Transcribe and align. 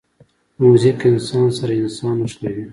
موزیک 0.61 0.99
انسان 1.13 1.47
سره 1.57 1.73
انسان 1.83 2.15
نښلوي. 2.25 2.65